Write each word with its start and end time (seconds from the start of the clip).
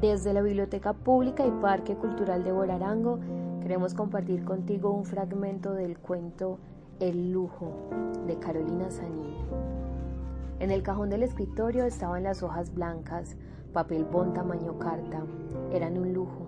Desde 0.00 0.32
la 0.32 0.40
Biblioteca 0.40 0.94
Pública 0.94 1.46
y 1.46 1.50
Parque 1.50 1.94
Cultural 1.94 2.42
de 2.42 2.52
Borarango 2.52 3.18
queremos 3.60 3.92
compartir 3.92 4.46
contigo 4.46 4.90
un 4.92 5.04
fragmento 5.04 5.74
del 5.74 5.98
cuento 5.98 6.58
El 7.00 7.32
lujo 7.32 7.90
de 8.26 8.38
Carolina 8.38 8.90
Sanín. 8.90 9.36
En 10.58 10.70
el 10.70 10.82
cajón 10.82 11.10
del 11.10 11.22
escritorio 11.22 11.84
estaban 11.84 12.22
las 12.22 12.42
hojas 12.42 12.74
blancas, 12.74 13.36
papel 13.74 14.06
bon 14.06 14.32
tamaño 14.32 14.78
carta. 14.78 15.22
Eran 15.70 15.98
un 15.98 16.14
lujo. 16.14 16.46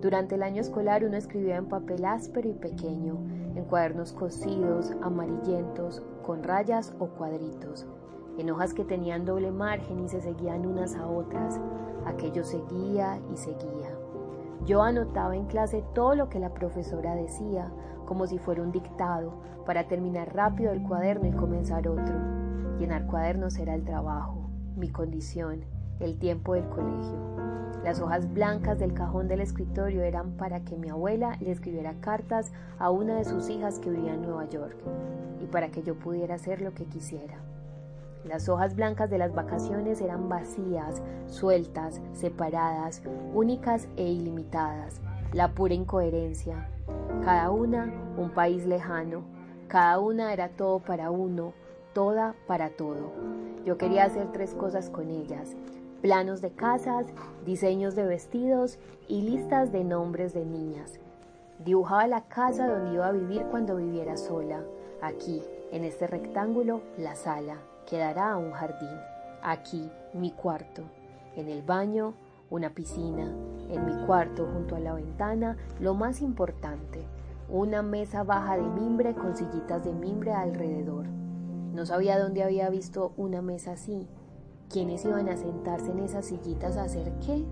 Durante 0.00 0.36
el 0.36 0.42
año 0.42 0.62
escolar 0.62 1.04
uno 1.04 1.18
escribía 1.18 1.56
en 1.56 1.66
papel 1.66 2.06
áspero 2.06 2.48
y 2.48 2.54
pequeño, 2.54 3.18
en 3.54 3.64
cuadernos 3.64 4.14
cosidos, 4.14 4.92
amarillentos, 5.02 6.02
con 6.22 6.42
rayas 6.42 6.94
o 6.98 7.08
cuadritos, 7.08 7.86
en 8.38 8.50
hojas 8.50 8.74
que 8.74 8.84
tenían 8.84 9.24
doble 9.24 9.50
margen 9.50 10.00
y 10.00 10.08
se 10.08 10.20
seguían 10.20 10.66
unas 10.66 10.94
a 10.96 11.06
otras. 11.06 11.60
Aquello 12.06 12.44
seguía 12.44 13.20
y 13.32 13.36
seguía. 13.36 13.90
Yo 14.64 14.82
anotaba 14.82 15.36
en 15.36 15.46
clase 15.46 15.84
todo 15.94 16.14
lo 16.14 16.28
que 16.28 16.38
la 16.38 16.54
profesora 16.54 17.14
decía, 17.14 17.70
como 18.06 18.26
si 18.26 18.38
fuera 18.38 18.62
un 18.62 18.72
dictado, 18.72 19.40
para 19.66 19.88
terminar 19.88 20.34
rápido 20.34 20.72
el 20.72 20.82
cuaderno 20.82 21.28
y 21.28 21.32
comenzar 21.32 21.88
otro. 21.88 22.14
Llenar 22.78 23.06
cuadernos 23.06 23.58
era 23.58 23.74
el 23.74 23.84
trabajo, 23.84 24.50
mi 24.76 24.88
condición, 24.88 25.64
el 26.00 26.18
tiempo 26.18 26.54
del 26.54 26.68
colegio. 26.68 27.18
Las 27.84 28.00
hojas 28.00 28.32
blancas 28.32 28.78
del 28.78 28.92
cajón 28.92 29.28
del 29.28 29.40
escritorio 29.40 30.02
eran 30.02 30.32
para 30.32 30.60
que 30.60 30.76
mi 30.76 30.88
abuela 30.88 31.36
le 31.40 31.50
escribiera 31.50 31.94
cartas 32.00 32.52
a 32.78 32.90
una 32.90 33.16
de 33.16 33.24
sus 33.24 33.48
hijas 33.48 33.78
que 33.78 33.90
vivía 33.90 34.14
en 34.14 34.22
Nueva 34.22 34.48
York 34.48 34.76
y 35.40 35.46
para 35.46 35.70
que 35.70 35.82
yo 35.82 35.94
pudiera 35.94 36.34
hacer 36.34 36.60
lo 36.60 36.74
que 36.74 36.84
quisiera. 36.86 37.47
Las 38.24 38.48
hojas 38.48 38.74
blancas 38.74 39.10
de 39.10 39.18
las 39.18 39.34
vacaciones 39.34 40.00
eran 40.00 40.28
vacías, 40.28 41.02
sueltas, 41.26 42.00
separadas, 42.12 43.02
únicas 43.32 43.88
e 43.96 44.04
ilimitadas, 44.04 45.00
la 45.32 45.52
pura 45.52 45.74
incoherencia. 45.74 46.68
Cada 47.24 47.50
una 47.50 47.92
un 48.16 48.30
país 48.30 48.66
lejano, 48.66 49.22
cada 49.68 49.98
una 49.98 50.32
era 50.32 50.48
todo 50.48 50.80
para 50.80 51.10
uno, 51.10 51.52
toda 51.94 52.34
para 52.46 52.70
todo. 52.70 53.12
Yo 53.64 53.78
quería 53.78 54.04
hacer 54.04 54.32
tres 54.32 54.54
cosas 54.54 54.90
con 54.90 55.10
ellas, 55.10 55.56
planos 56.02 56.40
de 56.40 56.50
casas, 56.50 57.06
diseños 57.44 57.94
de 57.94 58.06
vestidos 58.06 58.78
y 59.08 59.22
listas 59.22 59.72
de 59.72 59.84
nombres 59.84 60.32
de 60.32 60.44
niñas. 60.44 60.98
Dibujaba 61.64 62.06
la 62.06 62.22
casa 62.28 62.66
donde 62.66 62.94
iba 62.94 63.06
a 63.06 63.12
vivir 63.12 63.44
cuando 63.50 63.76
viviera 63.76 64.16
sola. 64.16 64.62
Aquí, 65.02 65.42
en 65.70 65.84
este 65.84 66.06
rectángulo, 66.06 66.82
la 66.96 67.14
sala, 67.14 67.58
que 67.88 67.96
dará 67.98 68.32
a 68.32 68.36
un 68.36 68.52
jardín. 68.52 68.98
Aquí, 69.42 69.90
mi 70.12 70.30
cuarto. 70.30 70.82
En 71.36 71.48
el 71.48 71.62
baño, 71.62 72.12
una 72.50 72.70
piscina. 72.70 73.32
En 73.70 73.86
mi 73.86 74.06
cuarto, 74.06 74.46
junto 74.52 74.76
a 74.76 74.80
la 74.80 74.92
ventana, 74.92 75.56
lo 75.80 75.94
más 75.94 76.20
importante, 76.20 77.00
una 77.48 77.82
mesa 77.82 78.24
baja 78.24 78.56
de 78.56 78.68
mimbre 78.68 79.14
con 79.14 79.34
sillitas 79.34 79.84
de 79.84 79.92
mimbre 79.92 80.32
alrededor. 80.32 81.06
No 81.72 81.86
sabía 81.86 82.18
dónde 82.18 82.42
había 82.42 82.68
visto 82.68 83.12
una 83.16 83.40
mesa 83.40 83.72
así, 83.72 84.06
¿Quiénes 84.70 85.02
iban 85.06 85.30
a 85.30 85.36
sentarse 85.38 85.90
en 85.90 86.00
esas 86.00 86.26
sillitas 86.26 86.76
a 86.76 86.82
hacer 86.82 87.10
qué? 87.24 87.42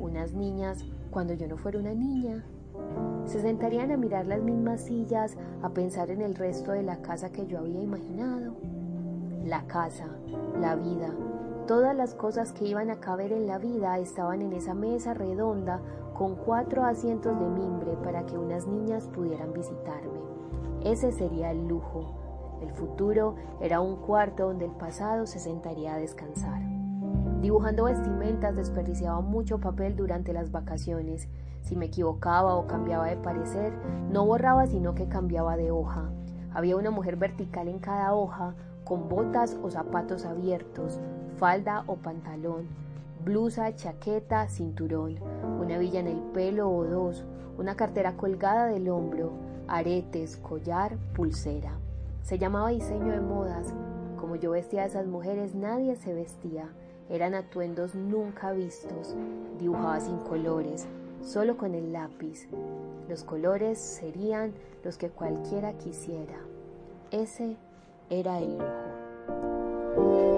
Unas 0.00 0.32
niñas 0.32 0.84
cuando 1.12 1.32
yo 1.34 1.46
no 1.46 1.56
fuera 1.56 1.78
una 1.78 1.94
niña. 1.94 2.44
Se 3.24 3.40
sentarían 3.40 3.92
a 3.92 3.96
mirar 3.96 4.26
las 4.26 4.42
mismas 4.42 4.80
sillas, 4.80 5.36
a 5.62 5.68
pensar 5.68 6.10
en 6.10 6.22
el 6.22 6.34
resto 6.34 6.72
de 6.72 6.82
la 6.82 6.96
casa 7.02 7.30
que 7.30 7.46
yo 7.46 7.60
había 7.60 7.80
imaginado. 7.80 8.56
La 9.44 9.66
casa, 9.66 10.06
la 10.58 10.74
vida, 10.74 11.10
todas 11.66 11.94
las 11.94 12.14
cosas 12.14 12.54
que 12.54 12.66
iban 12.66 12.88
a 12.88 13.00
caber 13.00 13.30
en 13.30 13.46
la 13.46 13.58
vida 13.58 13.98
estaban 13.98 14.40
en 14.40 14.54
esa 14.54 14.72
mesa 14.72 15.12
redonda 15.12 15.82
con 16.14 16.34
cuatro 16.34 16.82
asientos 16.82 17.38
de 17.38 17.44
mimbre 17.44 17.92
para 18.02 18.24
que 18.24 18.38
unas 18.38 18.66
niñas 18.66 19.06
pudieran 19.08 19.52
visitarme. 19.52 20.18
Ese 20.82 21.12
sería 21.12 21.50
el 21.50 21.68
lujo, 21.68 22.14
el 22.62 22.70
futuro 22.70 23.34
era 23.60 23.82
un 23.82 23.96
cuarto 23.96 24.46
donde 24.46 24.64
el 24.64 24.70
pasado 24.70 25.26
se 25.26 25.38
sentaría 25.38 25.92
a 25.92 25.98
descansar. 25.98 26.62
Dibujando 27.42 27.84
vestimentas 27.84 28.56
desperdiciaba 28.56 29.20
mucho 29.20 29.60
papel 29.60 29.94
durante 29.94 30.32
las 30.32 30.52
vacaciones. 30.52 31.28
Si 31.60 31.76
me 31.76 31.84
equivocaba 31.86 32.56
o 32.56 32.66
cambiaba 32.66 33.08
de 33.08 33.18
parecer, 33.18 33.74
no 34.10 34.24
borraba 34.24 34.66
sino 34.66 34.94
que 34.94 35.06
cambiaba 35.06 35.58
de 35.58 35.70
hoja. 35.70 36.08
Había 36.54 36.78
una 36.78 36.90
mujer 36.90 37.16
vertical 37.16 37.68
en 37.68 37.80
cada 37.80 38.14
hoja, 38.14 38.54
con 38.84 39.08
botas 39.08 39.58
o 39.62 39.70
zapatos 39.70 40.24
abiertos, 40.24 41.00
falda 41.36 41.84
o 41.86 41.96
pantalón, 41.96 42.68
blusa, 43.24 43.74
chaqueta, 43.74 44.48
cinturón, 44.48 45.16
una 45.60 45.78
villa 45.78 46.00
en 46.00 46.08
el 46.08 46.20
pelo 46.32 46.70
o 46.70 46.84
dos, 46.84 47.24
una 47.58 47.76
cartera 47.76 48.16
colgada 48.16 48.66
del 48.66 48.88
hombro, 48.88 49.32
aretes, 49.68 50.36
collar, 50.36 50.96
pulsera. 51.14 51.78
Se 52.22 52.38
llamaba 52.38 52.70
diseño 52.70 53.12
de 53.12 53.20
modas. 53.20 53.72
Como 54.18 54.36
yo 54.36 54.52
vestía 54.52 54.82
a 54.82 54.86
esas 54.86 55.06
mujeres, 55.06 55.54
nadie 55.54 55.96
se 55.96 56.14
vestía. 56.14 56.70
Eran 57.10 57.34
atuendos 57.34 57.94
nunca 57.94 58.52
vistos. 58.52 59.14
Dibujaba 59.58 60.00
sin 60.00 60.16
colores, 60.18 60.86
solo 61.22 61.56
con 61.56 61.74
el 61.74 61.92
lápiz. 61.92 62.48
Los 63.08 63.24
colores 63.24 63.78
serían 63.78 64.52
los 64.82 64.96
que 64.96 65.10
cualquiera 65.10 65.74
quisiera. 65.74 66.38
Ese 67.10 67.56
era 68.10 68.38
el 68.38 68.58
lujo. 68.58 70.33